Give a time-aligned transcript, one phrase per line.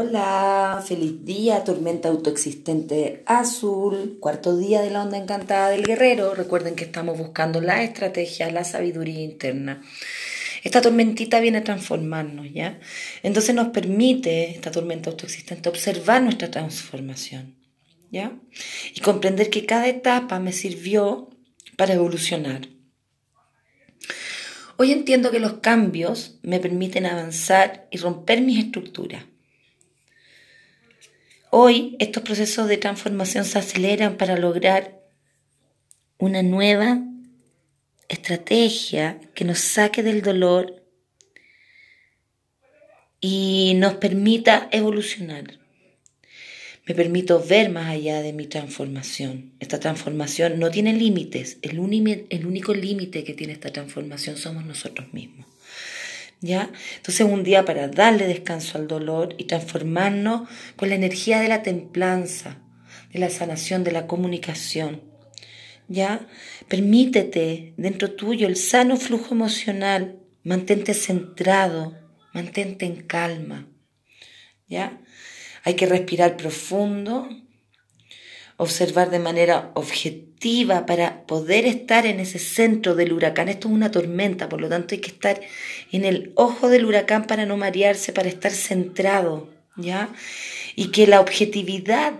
[0.00, 6.36] Hola, feliz día, tormenta autoexistente azul, cuarto día de la onda encantada del guerrero.
[6.36, 9.82] Recuerden que estamos buscando la estrategia, la sabiduría interna.
[10.62, 12.78] Esta tormentita viene a transformarnos, ¿ya?
[13.24, 17.56] Entonces nos permite, esta tormenta autoexistente, observar nuestra transformación,
[18.12, 18.38] ¿ya?
[18.94, 21.28] Y comprender que cada etapa me sirvió
[21.76, 22.68] para evolucionar.
[24.76, 29.24] Hoy entiendo que los cambios me permiten avanzar y romper mis estructuras.
[31.50, 35.00] Hoy estos procesos de transformación se aceleran para lograr
[36.18, 37.02] una nueva
[38.08, 40.82] estrategia que nos saque del dolor
[43.20, 45.58] y nos permita evolucionar.
[46.86, 49.52] Me permito ver más allá de mi transformación.
[49.60, 51.58] Esta transformación no tiene límites.
[51.60, 55.47] El, único límite que tiene esta transformación somos nosotros mismos.
[56.40, 56.70] ¿Ya?
[56.96, 61.62] Entonces un día para darle descanso al dolor y transformarnos con la energía de la
[61.62, 62.58] templanza,
[63.12, 65.02] de la sanación, de la comunicación.
[65.88, 66.26] ¿Ya?
[66.68, 71.96] Permítete dentro tuyo el sano flujo emocional, mantente centrado,
[72.32, 73.66] mantente en calma.
[74.68, 75.00] ¿Ya?
[75.64, 77.28] Hay que respirar profundo,
[78.58, 83.48] observar de manera objetiva para poder estar en ese centro del huracán.
[83.48, 85.40] Esto es una tormenta, por lo tanto hay que estar
[85.92, 90.12] en el ojo del huracán para no marearse, para estar centrado, ¿ya?
[90.74, 92.14] Y que la objetividad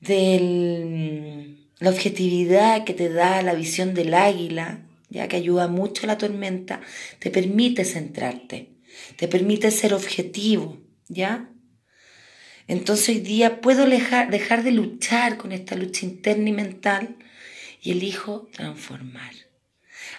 [0.00, 6.08] del, la objetividad que te da la visión del águila, ya que ayuda mucho a
[6.08, 6.80] la tormenta,
[7.20, 8.70] te permite centrarte,
[9.16, 10.78] te permite ser objetivo,
[11.08, 11.51] ¿ya?
[12.68, 17.16] Entonces hoy día puedo dejar, dejar de luchar con esta lucha interna y mental
[17.82, 19.32] y elijo transformar.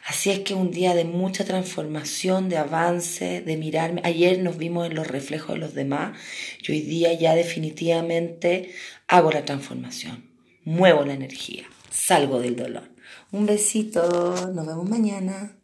[0.06, 4.02] Así es que un día de mucha transformación, de avance, de mirarme.
[4.04, 6.18] Ayer nos vimos en los reflejos de los demás
[6.62, 8.74] y hoy día ya definitivamente
[9.08, 10.30] hago la transformación.
[10.66, 12.90] Muevo la energía, salgo del dolor.
[13.32, 15.56] Un besito, nos vemos mañana.